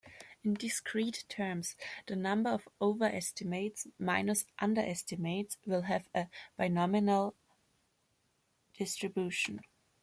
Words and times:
In 0.43 0.55
discrete 0.55 1.25
terms, 1.29 1.75
the 2.07 2.15
number 2.15 2.49
of 2.49 2.67
overestimates 2.81 3.85
minus 3.99 4.45
underestimates 4.57 5.59
will 5.67 5.83
have 5.83 6.09
a 6.15 6.25
binomial 6.57 7.35
distribution. 8.73 9.59